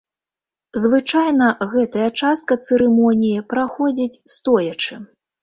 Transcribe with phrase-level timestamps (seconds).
[0.85, 5.01] Звычайна гэтая частка цырымоніі праходзіць стоячы.